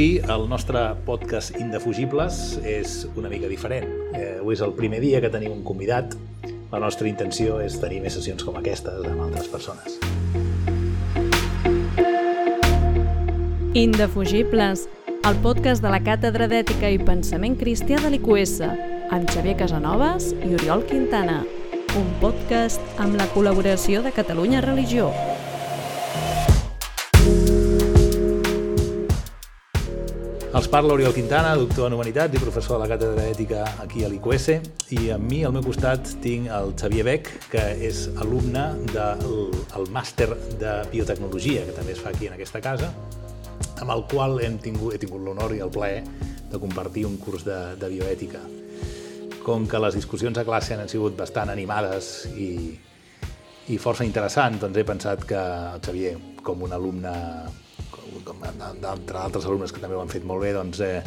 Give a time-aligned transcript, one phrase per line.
[0.00, 3.84] Avui el nostre podcast Indefugibles és una mica diferent.
[4.16, 6.14] Eh, avui és el primer dia que tenim un convidat.
[6.72, 9.98] La nostra intenció és tenir més sessions com aquestes amb altres persones.
[13.76, 14.86] Indefugibles,
[15.20, 18.56] el podcast de la Càtedra d'Ètica i Pensament Cristià de l'IQS,
[19.12, 21.42] amb Xavier Casanovas i Oriol Quintana.
[22.00, 25.12] Un podcast amb la col·laboració de Catalunya Religió.
[30.50, 34.08] Els parla Oriol Quintana, doctor en Humanitats i professor de la Càtedra d'Ètica aquí a
[34.10, 34.48] l'IQS
[34.96, 39.86] i amb mi al meu costat tinc el Xavier Beck, que és alumne del el
[39.94, 40.26] màster
[40.58, 42.90] de biotecnologia, que també es fa aquí en aquesta casa,
[43.78, 46.02] amb el qual hem tingut, he tingut l'honor i el plaer
[46.50, 48.42] de compartir un curs de, de bioètica.
[49.46, 52.74] Com que les discussions a classe han sigut bastant animades i,
[53.70, 57.14] i força interessants, doncs he pensat que el Xavier, com un alumne
[58.80, 61.00] d'entre altres alumnes que també ho han fet molt bé, doncs eh,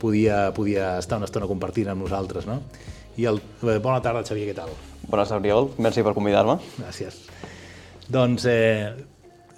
[0.00, 2.48] podia, podia estar una estona compartint amb nosaltres.
[2.48, 2.60] No?
[3.20, 4.72] I el, eh, bona tarda, Xavier, què tal?
[5.06, 5.70] Bona tarda, Oriol.
[5.78, 6.58] Merci per convidar-me.
[6.78, 7.22] Gràcies.
[8.10, 8.90] Doncs eh,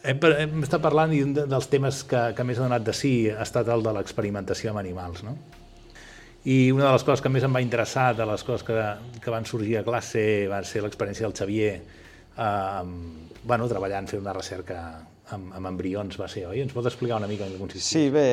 [0.03, 3.15] hem, hem estat parlant i un dels temes que, que més ha donat de sí
[3.31, 5.23] ha estat el de l'experimentació amb animals.
[5.27, 5.37] No?
[6.45, 8.79] I una de les coses que més em va interessar, de les coses que,
[9.23, 12.83] que van sorgir a classe, va ser l'experiència del Xavier eh,
[13.45, 14.81] bueno, treballant, fent una recerca
[15.31, 16.61] amb, amb embrions va ser, oi?
[16.65, 17.87] Ens pot explicar una mica en què consistia?
[17.87, 18.27] Sí, bé,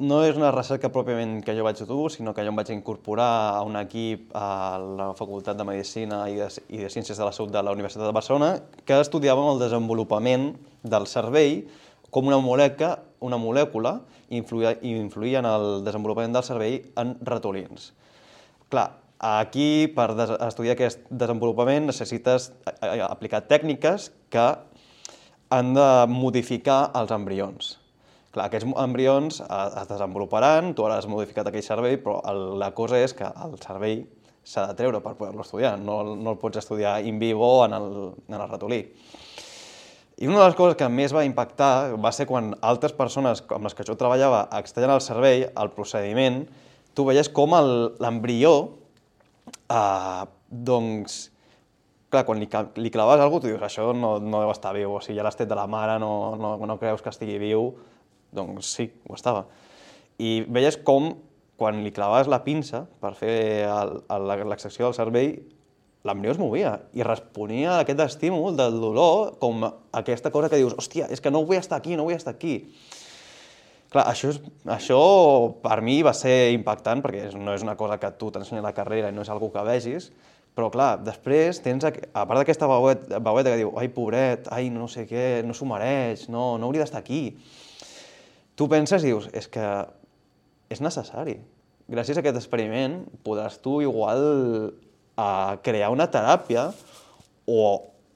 [0.00, 3.30] no és una recerca pròpiament que jo vaig dur, sinó que jo em vaig incorporar
[3.56, 7.34] a un equip a la Facultat de Medicina i de, i de Ciències de la
[7.34, 8.52] Salut de la Universitat de Barcelona
[8.86, 11.64] que estudiàvem el desenvolupament del cervell
[12.10, 13.98] com una molècula, una molècula
[14.30, 17.92] influïa, influïa en el desenvolupament del cervell en ratolins.
[18.70, 18.88] Clar,
[19.20, 20.08] aquí, per
[20.46, 24.46] estudiar aquest desenvolupament, necessites aplicar tècniques que
[25.50, 27.74] han de modificar els embrions.
[28.30, 32.20] Clar, aquests embrions es desenvoluparan, tu hauràs modificat aquell cervell, però
[32.60, 34.04] la cosa és que el cervell
[34.46, 37.90] s'ha de treure per poder-lo estudiar, no, no el pots estudiar in vivo en el,
[38.28, 38.84] en el ratolí.
[40.20, 43.66] I una de les coses que més va impactar va ser quan altres persones amb
[43.66, 46.42] les que jo treballava extreien el cervell, el procediment,
[46.94, 47.56] tu veies com
[48.02, 48.52] l'embrió
[49.66, 51.22] eh, doncs,
[52.10, 52.48] clar, quan li,
[52.82, 55.24] li claves alguna cosa, tu dius, això no, no deu estar viu, o sigui, ja
[55.26, 57.70] l'has tret de la mare, no, no, no creus que estigui viu,
[58.34, 59.46] doncs sí, ho estava.
[60.20, 61.12] I veies com,
[61.60, 63.38] quan li clavaves la pinça per fer
[64.08, 65.34] l'extracció del cervell,
[66.08, 70.76] l'embrió es movia i responia a aquest estímul del dolor com aquesta cosa que dius,
[70.78, 72.62] hòstia, és que no vull estar aquí, no vull estar aquí.
[73.90, 74.38] Clar, això, és,
[74.70, 75.00] això
[75.60, 79.10] per mi va ser impactant, perquè no és una cosa que tu t'ensenya la carrera
[79.10, 80.12] i no és algo que vegis,
[80.56, 81.92] però clar, després tens, a
[82.26, 86.56] part d'aquesta veueta, que diu ai, pobret, ai, no sé què, no s'ho mereix, no,
[86.58, 87.22] no hauria d'estar aquí.
[88.58, 89.66] Tu penses i dius, és que
[90.70, 91.38] és necessari.
[91.90, 94.20] Gràcies a aquest experiment podràs tu igual
[95.18, 96.68] a crear una teràpia
[97.46, 97.62] o,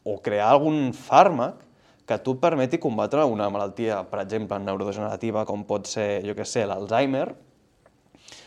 [0.04, 1.64] o crear algun fàrmac
[2.06, 6.44] que tu et permeti combatre una malaltia, per exemple, neurodegenerativa, com pot ser, jo què
[6.46, 7.30] sé, l'Alzheimer,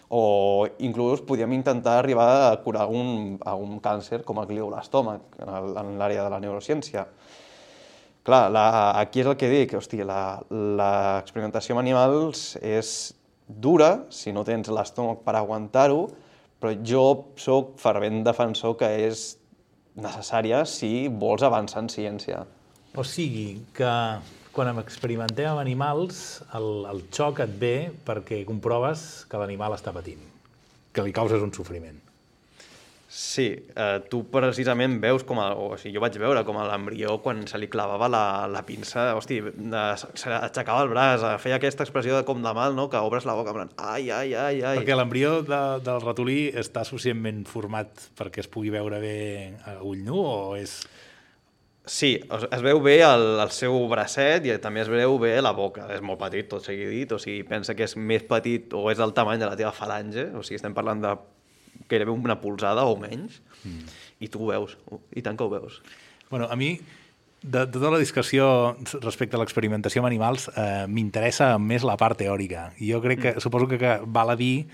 [0.10, 6.24] o inclús podíem intentar arribar a curar algun, algun càncer com el glioblastoma en l'àrea
[6.24, 7.06] de la neurociència.
[8.28, 8.68] Clar, la,
[9.00, 13.14] aquí és el que dic, hosti, l'experimentació amb animals és
[13.48, 16.08] dura si no tens l'estómac per aguantar-ho,
[16.60, 17.04] però jo
[17.40, 19.30] sóc fervent defensor que és
[19.96, 22.44] necessària si vols avançar en ciència.
[22.98, 23.94] O sigui, que
[24.58, 27.76] quan experimentem amb animals, el, el xoc et ve
[28.08, 30.24] perquè comproves que l'animal està patint,
[30.94, 32.02] que li causes un sofriment.
[33.18, 37.46] Sí, eh, tu precisament veus com, el, o sigui, jo vaig veure com l'embrió quan
[37.48, 42.44] se li clavava la, la pinça, hosti, aixecava el braç, feia aquesta expressió de com
[42.44, 44.82] de mal, no?, que obres la boca, en ai, ai, ai, ai.
[44.82, 49.18] Perquè l'embrió de, del ratolí està suficientment format perquè es pugui veure bé
[49.66, 50.82] a ull nu o és...
[51.88, 55.88] Sí, es veu bé el, el seu bracet i també es veu bé la boca.
[55.96, 59.00] És molt petit, tot sigui dit, o sigui, pensa que és més petit o és
[59.00, 61.16] del tamany de la teva falange, o sigui, estem parlant de
[61.88, 63.98] gairebé una polzada o menys, mm.
[64.20, 64.76] i tu ho veus,
[65.16, 65.80] i tant que ho veus.
[66.30, 66.74] Bueno, a mi,
[67.42, 72.20] de, de tota la discussió respecte a l'experimentació amb animals, eh, m'interessa més la part
[72.20, 72.72] teòrica.
[72.84, 73.44] I jo crec que, mm.
[73.48, 74.68] suposo que, que val a dir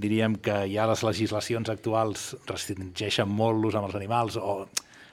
[0.00, 4.62] diríem que ja les legislacions actuals restringeixen molt l'ús amb els animals o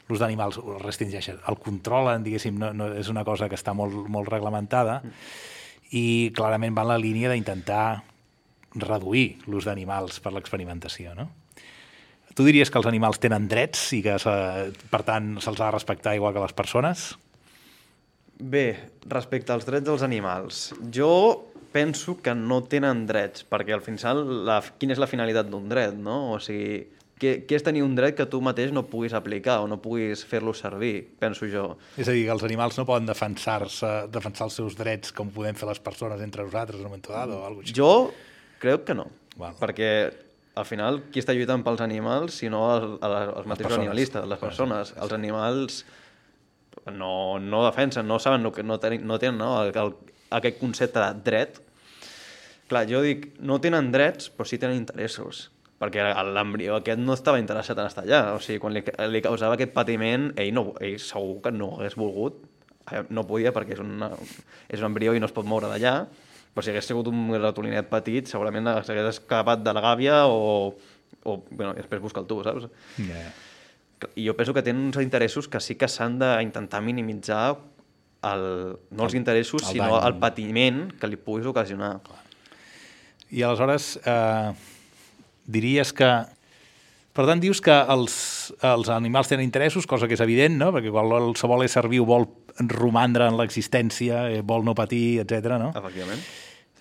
[0.08, 4.08] l'ús d'animals el restringeixen, el controlen, diguéssim, no, no, és una cosa que està molt,
[4.12, 5.02] molt reglamentada
[5.96, 8.04] i clarament va en la línia d'intentar
[8.78, 11.30] reduir l'ús d'animals per l'experimentació, no?
[12.38, 14.14] Tu diries que els animals tenen drets i que,
[14.92, 17.08] per tant, se'ls ha de respectar igual que les persones?
[18.38, 21.10] Bé, respecte als drets dels animals, jo
[21.74, 25.98] penso que no tenen drets, perquè al final, la, quina és la finalitat d'un dret,
[25.98, 26.36] no?
[26.36, 26.84] O sigui,
[27.22, 30.24] què, què és tenir un dret que tu mateix no puguis aplicar o no puguis
[30.28, 31.72] fer-lo servir, penso jo.
[31.98, 35.58] És a dir, que els animals no poden defensar-se, defensar els seus drets com podem
[35.58, 37.78] fer les persones entre nosaltres en un moment dado o alguna cosa així.
[37.78, 39.58] Jo crec que no, Val.
[39.60, 39.92] perquè
[40.58, 43.86] al final qui està lluitant pels animals si no el, el, els mateixos persones.
[43.86, 44.94] animalistes, les persones.
[44.98, 45.84] Els animals
[46.94, 49.94] no, no defensen, no saben, no, no tenen no, el, el,
[50.38, 51.62] aquest concepte de dret.
[52.68, 57.40] Clar, jo dic, no tenen drets, però sí tenen interessos perquè l'embrió aquest no estava
[57.40, 58.84] interessat en estar allà, o sigui, quan li,
[59.14, 62.46] li causava aquest patiment, ell, no, ell segur que no hagués volgut,
[62.88, 64.12] Eh, no podia perquè és, una,
[64.72, 66.06] és un embrió i no es pot moure d'allà,
[66.56, 70.72] però si hagués sigut un ratolinet petit, segurament s'hagués escapat de la gàbia o,
[71.28, 72.70] o bueno, després busca el tu, saps?
[73.02, 73.34] Yeah.
[74.16, 77.58] I jo penso que tenen uns interessos que sí que s'han d'intentar minimitzar
[78.30, 78.46] el,
[78.94, 80.08] no els interessos, el sinó dany.
[80.08, 81.98] el patiment que li puguis ocasionar.
[83.36, 84.54] I aleshores eh,
[85.48, 86.10] diries que...
[87.18, 88.16] Per tant, dius que els,
[88.62, 90.68] els animals tenen interessos, cosa que és evident, no?
[90.76, 92.28] perquè qualsevol ésser viu vol
[92.78, 95.56] romandre en l'existència, eh, vol no patir, etc.
[95.58, 95.72] no?
[95.74, 96.22] Efectivament.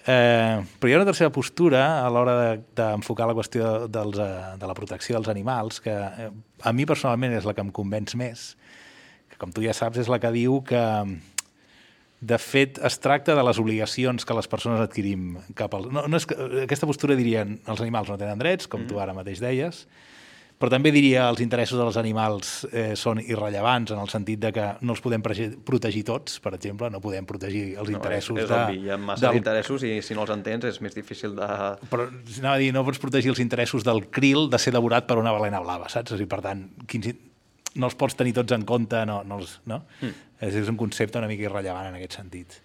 [0.07, 4.53] Eh, però hi ha una tercera postura a l'hora de- d'enfocar la qüestió dels, eh,
[4.61, 6.29] de la protecció dels animals, que eh,
[6.63, 8.45] a mi personalment és la que em convenç més,
[9.33, 10.85] que com tu ja saps és la que diu que
[12.27, 15.89] de fet es tracta de les obligacions que les persones adquirim cap al...
[15.93, 19.15] No, no és que, aquesta postura dirien els animals no tenen drets, com tu ara
[19.17, 19.85] mateix deies,
[20.57, 24.65] però també diria els interessos dels animals eh, són irrellevants en el sentit de que
[24.81, 28.63] no els podem protegir tots, per exemple, no podem protegir els interessos és, és de,
[28.63, 31.51] obvi, hi ha massa del interessos i si no els entens és més difícil de...
[31.93, 35.21] però anava a dir, no pots protegir els interessos del krill de ser devorat per
[35.21, 36.17] una balena blava, saps?
[36.17, 37.13] O sigui, per tant, quins,
[37.81, 39.83] no els pots tenir tots en compte, no, no els, no?
[40.01, 40.15] Mm.
[40.41, 42.61] És, és un concepte una mica irrellevant en aquest sentit.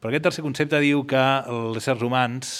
[0.00, 2.54] Però aquest tercer concepte diu que els éssers humans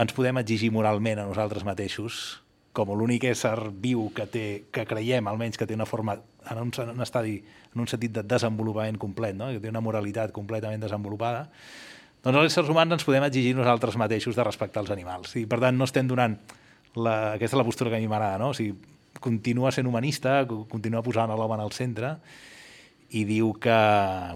[0.00, 2.40] ens podem exigir moralment a nosaltres mateixos
[2.76, 6.14] com l'únic ésser viu que té, que creiem almenys que té una forma
[6.50, 7.40] en un, en un estadi,
[7.74, 9.50] en un sentit de desenvolupament complet, no?
[9.50, 11.48] que té una moralitat completament desenvolupada,
[12.22, 15.34] doncs els éssers humans ens podem exigir nosaltres mateixos de respectar els animals.
[15.40, 16.38] I per tant no estem donant...
[16.90, 18.48] La, aquesta és la postura que a mi m'agrada, no?
[18.50, 18.72] O sigui,
[19.20, 22.16] continua sent humanista, co- continua posant l'home en el centre
[23.10, 23.74] i diu que,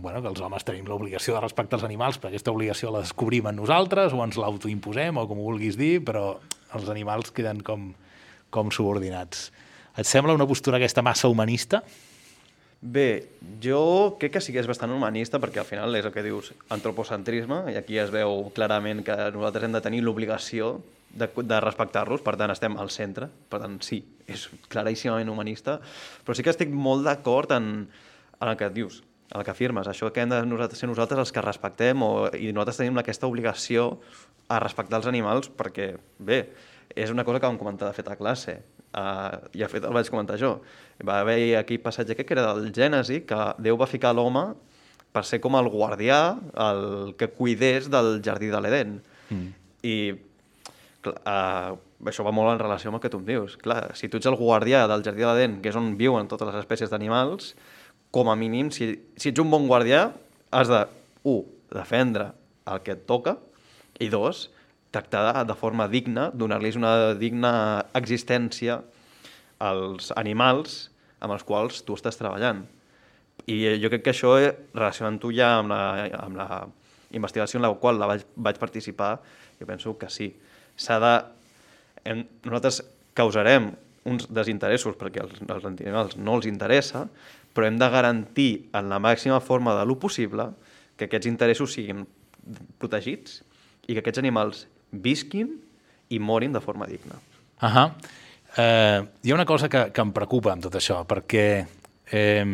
[0.02, 3.46] bueno, que els homes tenim l'obligació de respectar els animals, però aquesta obligació la descobrim
[3.46, 6.40] en nosaltres o ens l'autoimposem o com ho vulguis dir, però
[6.74, 7.92] els animals queden com,
[8.50, 9.52] com subordinats.
[9.96, 11.84] Et sembla una postura aquesta massa humanista?
[12.84, 13.28] Bé,
[13.62, 16.50] jo crec que sí que és bastant humanista perquè al final és el que dius
[16.74, 20.74] antropocentrisme i aquí es veu clarament que nosaltres hem de tenir l'obligació
[21.14, 24.00] de, de respectar-los, per tant estem al centre, per tant sí,
[24.30, 25.78] és claríssimament humanista,
[26.24, 27.72] però sí que estic molt d'acord en,
[28.40, 31.24] en el que dius, en el que afirmes, això que hem de nosaltres, ser nosaltres
[31.24, 33.94] els que respectem o, i nosaltres tenim aquesta obligació
[34.52, 36.44] a respectar els animals perquè, bé,
[36.94, 38.58] és una cosa que vam comentar de fet a classe,
[38.94, 40.58] uh, i de fet el vaig comentar jo.
[41.06, 44.50] Va haver aquell passatge que era del Gènesi, que Déu va ficar l'home
[45.14, 46.36] per ser com el guardià,
[46.68, 48.96] el que cuidés del jardí de l'Eden.
[49.30, 49.50] Mm.
[49.86, 49.96] I
[51.10, 51.76] uh,
[52.08, 53.56] això va molt en relació amb el que tu em dius.
[53.60, 56.50] Clar, si tu ets el guardià del jardí de l'Eden, que és on viuen totes
[56.50, 57.54] les espècies d'animals,
[58.14, 60.06] com a mínim, si, si ets un bon guardià,
[60.54, 60.84] has de,
[61.26, 62.32] un, defendre
[62.70, 63.38] el que et toca,
[64.02, 64.48] i dos,
[64.94, 67.52] tractar de, forma digna, donar-los una digna
[67.98, 68.78] existència
[69.62, 70.88] als animals
[71.24, 72.62] amb els quals tu estàs treballant.
[73.50, 75.82] I eh, jo crec que això, eh, relacionant-ho ja amb la,
[76.20, 76.48] amb la
[77.16, 79.16] investigació en la qual la vaig, vaig participar,
[79.58, 80.30] jo penso que sí.
[80.76, 81.12] S'ha de...
[82.04, 82.82] Hem, nosaltres
[83.16, 83.70] causarem
[84.10, 87.06] uns desinteressos perquè els, els animals no els interessa,
[87.54, 90.48] però hem de garantir en la màxima forma de lo possible
[90.98, 92.02] que aquests interessos siguin
[92.78, 93.40] protegits
[93.88, 95.54] i que aquests animals visquin
[96.12, 97.16] i morin de forma digna.
[97.64, 97.86] Ahà.
[98.56, 101.46] Eh, hi ha una cosa que, que em preocupa amb tot això, perquè
[102.12, 102.44] eh,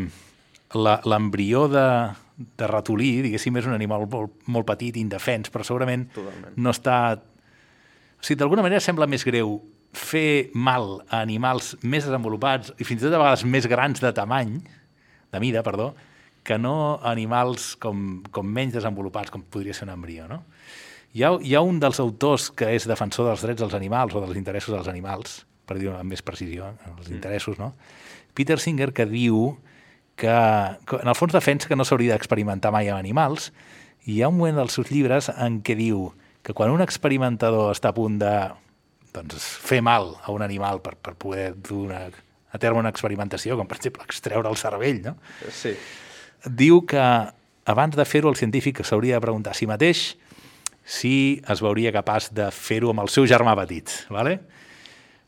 [0.79, 1.87] la- l'embrió de,
[2.57, 6.55] de ratolí, diguéssim, és un animal molt, molt petit, indefens, però segurament Totalment.
[6.57, 7.01] no està...
[8.21, 9.59] O sigui, d'alguna manera sembla més greu
[9.97, 14.13] fer mal a animals més desenvolupats i fins i tot a vegades més grans de
[14.15, 14.59] tamany,
[15.31, 15.95] de mida, perdó,
[16.45, 20.43] que no animals com, com menys desenvolupats, com podria ser un embrió, no?
[21.11, 24.23] Hi ha, hi ha un dels autors que és defensor dels drets dels animals o
[24.23, 27.73] dels interessos dels animals, per dir-ho amb més precisió, eh, els interessos, no?
[28.35, 29.57] Peter Singer, que diu
[30.15, 30.31] que,
[30.87, 33.51] que en el fons defensa que no s'hauria d'experimentar mai amb animals,
[34.07, 36.13] i hi ha un moment dels seus llibres en què diu
[36.43, 38.35] que quan un experimentador està a punt de
[39.15, 43.69] doncs, fer mal a un animal per, per poder una, a terme una experimentació, com
[43.69, 45.17] per exemple extreure el cervell, no?
[45.51, 45.75] Sí.
[46.47, 47.03] diu que
[47.71, 50.15] abans de fer-ho el científic s'hauria de preguntar a si mateix
[50.91, 51.15] si
[51.47, 53.91] es veuria capaç de fer-ho amb el seu germà petit.
[54.09, 54.41] ¿vale?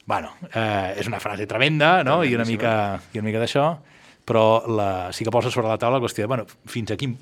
[0.07, 2.23] bueno, eh, és una frase tremenda no?
[2.25, 3.67] I, una mica, i una mica d'això,
[4.27, 7.15] però la, sí que posa sobre la taula la qüestió de bueno, fins a quin,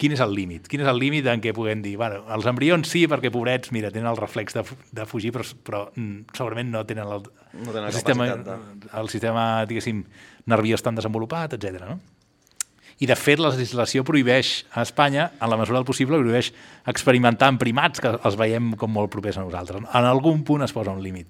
[0.00, 0.66] quin és el límit?
[0.70, 3.90] Quin és el límit en què puguem dir, bueno, els embrions sí, perquè pobrets, mira,
[3.94, 7.86] tenen el reflex de, de fugir, però, però mm, segurament no tenen el, No tenen
[7.90, 8.56] el sistema, de-
[8.98, 10.02] el sistema, diguéssim,
[10.50, 11.84] nerviós tan desenvolupat, etc.
[11.86, 12.00] no?
[13.02, 16.52] I, de fet, la legislació prohibeix a Espanya, en la mesura del possible, prohibeix
[16.86, 19.82] experimentar amb primats, que els veiem com molt propers a nosaltres.
[19.90, 21.26] En algun punt es posa un límit.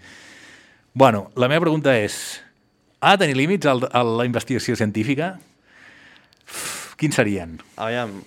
[0.93, 2.43] Bueno, la meva pregunta és,
[3.01, 5.39] ha de tenir límits el, el, la investigació científica?
[6.45, 7.57] Uf, Quins serien?
[7.81, 8.19] Aviam,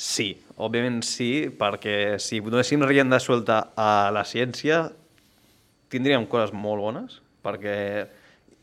[0.00, 4.86] sí, òbviament sí, perquè si donéssim rienda suelta a la ciència,
[5.92, 7.76] tindríem coses molt bones, perquè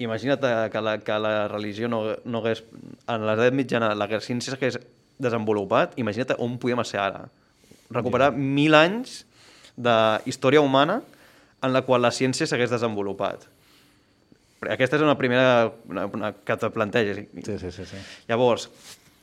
[0.02, 2.64] imagina't que la, que la religió no, no hagués...
[3.10, 4.80] En l'edat mitjana la ciència s'hagués
[5.22, 7.28] desenvolupat, imagina't on podíem ser ara.
[7.94, 9.22] Recuperar mil anys
[9.78, 11.02] de història humana
[11.64, 13.46] en la qual la ciència s'hagués desenvolupat.
[14.74, 17.28] Aquesta és una primera una, una que te planteges.
[17.46, 17.86] Sí, sí, sí.
[17.86, 18.00] sí.
[18.30, 18.72] Llavors,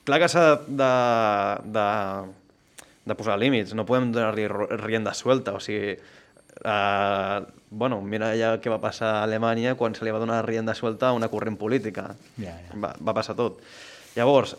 [0.04, 0.90] clar que s'ha de,
[1.74, 1.86] de,
[3.04, 4.46] de posar límits, no podem donar-li
[4.84, 7.38] rienda suelta, o sigui, eh,
[7.70, 11.10] bueno, mira ja què va passar a Alemanya quan se li va donar rienda suelta
[11.10, 12.12] a una corrent política.
[12.38, 12.78] Ja, ja.
[12.80, 13.60] Va, va passar tot.
[14.14, 14.54] Llavors,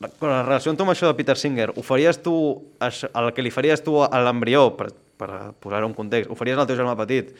[0.00, 2.36] la, la relació amb això de Peter Singer, ho faries tu,
[2.80, 6.58] això, el que li faries tu a l'embrió, per, per posar-ho en context, ho faries
[6.58, 7.34] al teu germà petit?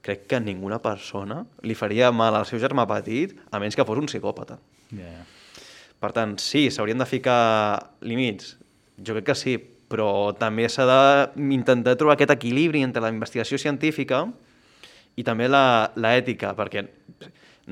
[0.00, 4.00] Crec que ninguna persona li faria mal al seu germà petit, a menys que fos
[4.00, 4.56] un psicòpata.
[4.94, 5.26] Ja, ja.
[6.00, 7.40] Per tant, sí, s'haurien de ficar
[8.00, 8.54] límits.
[9.04, 9.56] Jo crec que sí,
[9.90, 10.86] però també s'ha
[11.34, 14.22] d'intentar trobar aquest equilibri entre la investigació científica
[15.18, 16.86] i també la, la ètica, perquè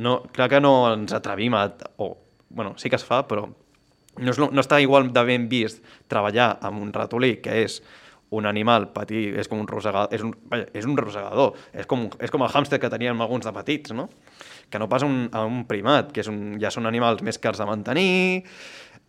[0.02, 1.68] no, clar que no ens atrevim a...
[1.96, 2.16] O,
[2.50, 5.80] bueno, sí que es fa, però no, és, no està igual de ben vist
[6.10, 7.80] treballar amb un ratolí, que és
[8.34, 10.34] un animal petit, és com un rosegador, és un,
[10.76, 14.08] és un rosegador, és com, és com el hàmster que teníem alguns de petits, no?
[14.68, 17.58] Que no pas un, a un primat, que és un, ja són animals més cars
[17.60, 18.44] de mantenir,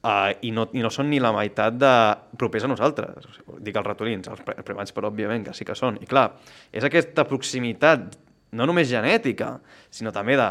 [0.04, 1.92] uh, i, no, i no són ni la meitat de
[2.40, 3.28] propers a nosaltres.
[3.60, 6.00] Dic els ratolins, els pri- primats, però òbviament que sí que són.
[6.00, 6.30] I clar,
[6.72, 8.16] és aquesta proximitat,
[8.56, 9.58] no només genètica,
[9.92, 10.48] sinó també de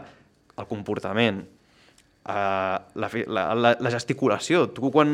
[0.58, 1.40] el comportament,
[2.28, 4.66] Uh, la, la, la, la gesticulació.
[4.76, 5.08] Tu quan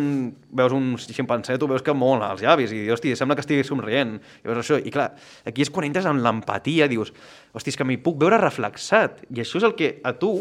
[0.59, 4.17] veus un ximpanzé, tu veus que mola els llavis i hosti, sembla que estigui somrient.
[4.43, 4.81] I veus això.
[4.83, 5.13] I clar,
[5.47, 7.15] aquí és quan entres en l'empatia, dius,
[7.55, 9.23] hosti, és que m'hi puc veure reflexat.
[9.31, 10.33] I això és el que a tu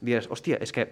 [0.00, 0.88] dius, hòstia, és que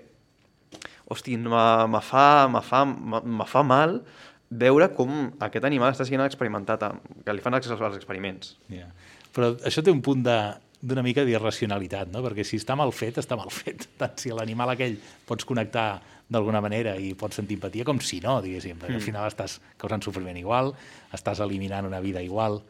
[1.10, 4.02] hosti, me, fa, me, fa, me, fa mal
[4.50, 6.84] veure com aquest animal està sent experimentat,
[7.24, 8.56] que li fan els, els experiments.
[8.70, 8.88] Ja.
[9.34, 10.36] Però això té un punt de
[10.80, 12.22] d'una mica d'irracionalitat, no?
[12.24, 13.86] perquè si està mal fet, està mal fet.
[14.00, 14.96] Tant si l'animal aquell
[15.28, 19.28] pots connectar d'alguna manera i pots sentir empatia, com si no, diguéssim, perquè al final
[19.28, 20.72] estàs causant sofriment igual,
[21.16, 22.60] estàs eliminant una vida igual...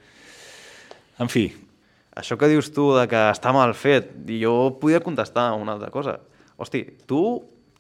[1.20, 1.50] En fi,
[2.20, 6.16] Això que dius tu de que està mal fet, jo podia contestar una altra cosa.
[6.58, 7.22] Hosti, tu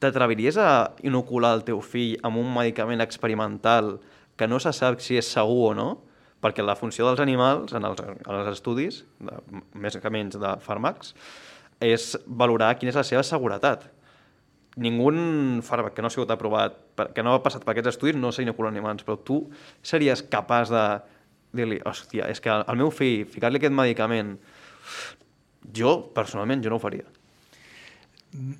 [0.00, 3.96] t'atreviries a inocular el teu fill amb un medicament experimental
[4.38, 5.88] que no se sap si és segur o no?
[6.40, 9.38] Perquè la funció dels animals, en els, en els estudis, de,
[9.76, 11.14] més que menys de fàrmacs,
[11.84, 13.86] és valorar quina és la seva seguretat.
[14.80, 15.10] Ningú
[15.66, 16.76] fàrmac que no ha sigut aprovat,
[17.14, 19.42] que no ha passat per aquests estudis, no s'inocula en animals, però tu
[19.82, 20.84] series capaç de
[21.56, 24.36] dir-li, hòstia, és que al meu fill, ficar-li aquest medicament,
[25.76, 27.06] jo, personalment, jo no ho faria.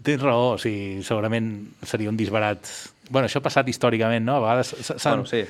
[0.02, 1.52] tens raó, o sigui, segurament
[1.86, 2.66] seria un disbarat...
[3.10, 4.38] bueno, això ha passat històricament, no?
[4.38, 4.70] A vegades.
[5.02, 5.42] Bueno, sí.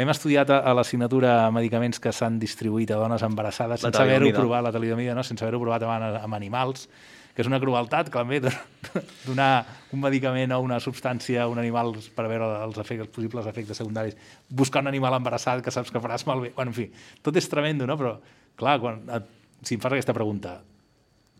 [0.00, 4.64] Hem estudiat a, a l'assignatura medicaments que s'han distribuït a dones embarassades sense haver-ho provat,
[4.64, 5.24] la talidomida, no?
[5.26, 6.88] sense haver-ho provat amb, amb animals,
[7.36, 8.40] que és una crueltat, també,
[9.28, 9.50] donar
[9.92, 13.84] un medicament o una substància a un animal per veure els, efectes, els possibles efectes
[13.84, 14.16] secundaris,
[14.48, 16.54] buscar un animal embarassat que saps que faràs malbé...
[16.56, 16.88] Bueno, en fi,
[17.20, 18.00] tot és tremendo, no?
[18.00, 18.16] Però,
[18.56, 20.62] clar, quan, et, si em fas aquesta pregunta,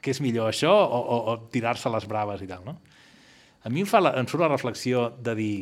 [0.04, 2.80] què és millor, això o, o, o tirar-se les braves i tal, no?
[3.64, 5.52] A mi em, fa la, em surt la reflexió de dir,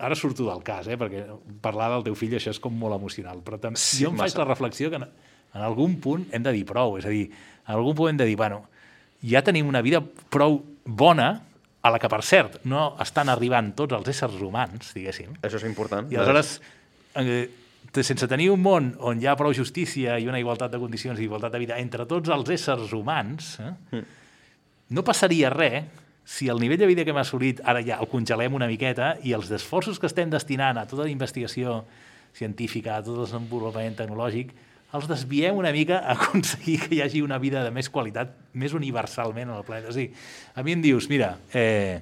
[0.00, 1.26] ara surto del cas, eh, perquè
[1.60, 4.30] parlar del teu fill això és com molt emocional, però també Sí, jo em faig
[4.32, 4.38] massa.
[4.40, 5.04] la reflexió que en,
[5.54, 7.26] en algun punt hem de dir prou, és a dir,
[7.66, 8.62] en algun punt hem de dir, bueno,
[9.20, 10.00] ja tenim una vida
[10.32, 11.42] prou bona
[11.82, 15.64] a la que, per cert, no estan arribant tots els éssers humans, diguéssim, Això és
[15.68, 16.08] important.
[16.12, 16.60] i aleshores,
[17.20, 17.48] eh,
[18.00, 21.24] sense tenir un món on hi ha prou justícia i una igualtat de condicions i
[21.24, 24.02] igualtat de vida entre tots els éssers humans, eh,
[24.90, 25.84] no passaria res
[26.30, 29.32] si el nivell de vida que hem assolit ara ja el congelem una miqueta i
[29.34, 31.80] els esforços que estem destinant a tota la investigació
[32.38, 34.52] científica, a tot el desenvolupament tecnològic,
[34.94, 38.78] els desviem una mica a aconseguir que hi hagi una vida de més qualitat, més
[38.78, 39.90] universalment en el planeta.
[39.90, 40.14] O sigui,
[40.54, 41.98] a mi em dius, mira, eh,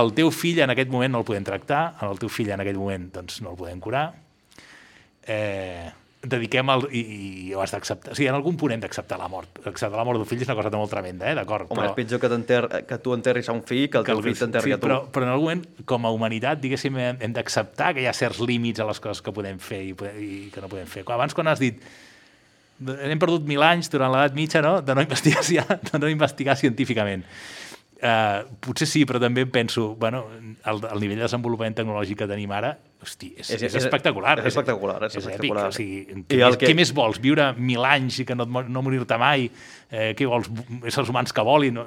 [0.00, 2.80] el teu fill en aquest moment no el podem tractar, el teu fill en aquest
[2.80, 4.06] moment doncs, no el podem curar,
[5.28, 5.92] eh,
[6.22, 8.12] dediquem el, i, i ho has d'acceptar.
[8.14, 9.58] O sigui, en algun punt hem d'acceptar la mort.
[9.66, 11.34] Acceptar la mort d'un fill és una cosa molt tremenda, eh?
[11.38, 11.70] d'acord?
[11.74, 14.38] Home, és pitjor que, t'enter- que tu enterris a un fill que el teu fill
[14.38, 14.86] t'enterri sí, a tu.
[14.86, 18.14] però, però en algun moment, com a humanitat, diguéssim, hem, hem d'acceptar que hi ha
[18.14, 21.02] certs límits a les coses que podem fer i, i que no podem fer.
[21.10, 21.82] Abans, quan has dit
[22.82, 24.76] hem perdut mil anys durant l'edat mitja no?
[24.82, 27.26] de, no investigar, de no investigar científicament.
[28.02, 32.50] Uh, potser sí, però també penso, bueno, el, el nivell de desenvolupament tecnològic que tenim
[32.54, 34.38] ara, hosti, és, és, és, espectacular.
[34.40, 35.66] És espectacular, és, és espectacular.
[35.68, 37.20] Èpic, o sigui, què, més, que- què més vols?
[37.20, 39.48] Viure mil anys i que no, no morir-te mai?
[39.90, 40.48] Eh, què vols?
[40.88, 41.74] Éssers humans que volin?
[41.82, 41.86] No?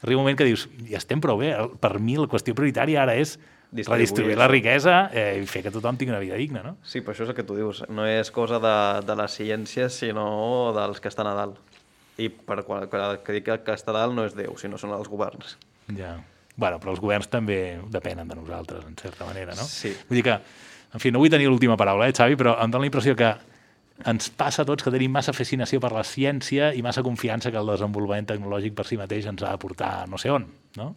[0.00, 3.18] Arriba un moment que dius, ja estem prou bé, per mi la qüestió prioritària ara
[3.20, 3.34] és
[3.70, 6.72] Distribuir redistribuir la riquesa eh, i fer que tothom tingui una vida digna, no?
[6.82, 7.84] Sí, però això és el que tu dius.
[7.92, 8.72] No és cosa de,
[9.06, 11.60] de la ciència, sinó dels que estan a dalt.
[12.18, 14.76] I per quan que dic que el que està a dalt no és Déu, sinó
[14.80, 15.54] són els governs.
[15.96, 16.16] Ja.
[16.60, 19.64] Bueno, però els governs també depenen de nosaltres, en certa manera, no?
[19.64, 19.94] Sí.
[20.10, 20.36] Vull dir que,
[20.92, 23.30] en fi, no vull tenir l'última paraula, eh, Xavi, però em dóna la impressió que
[24.10, 27.60] ens passa a tots que tenim massa fascinació per la ciència i massa confiança que
[27.60, 30.46] el desenvolupament tecnològic per si mateix ens ha de portar no sé on,
[30.78, 30.94] no?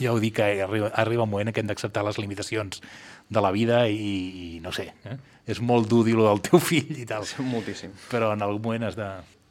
[0.00, 2.80] Ja ho dic que arriba, arriba un moment en què hem d'acceptar les limitacions
[3.28, 5.18] de la vida i, i no sé, eh?
[5.44, 7.92] és molt dur dir-ho del teu fill i tal, Moltíssim.
[8.08, 9.08] però en algun moment has de...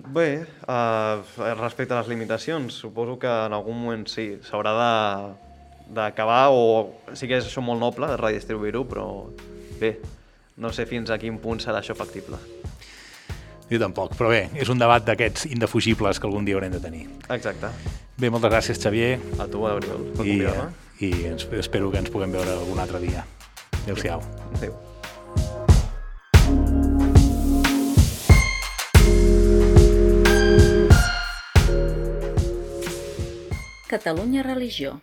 [0.08, 1.22] Bé, uh,
[1.60, 4.92] respecte a les limitacions, suposo que en algun moment sí, s'haurà de
[5.92, 9.06] d'acabar o sí que és això molt noble de redistribuir-ho, però
[9.82, 9.98] bé,
[10.58, 12.40] no sé fins a quin punt serà això factible.
[13.72, 17.06] Jo tampoc, però bé, és un debat d'aquests indefugibles que algun dia haurem de tenir.
[17.30, 17.72] Exacte.
[18.20, 20.72] Bé, moltes gràcies, Xavier, A tu, Gabriel, per i, convidar-me.
[21.00, 23.26] i ens, espero que ens puguem veure algun altre dia.
[23.84, 24.24] Adéu-siau.
[24.56, 24.91] Adéu.
[33.92, 35.02] Catalunya Religió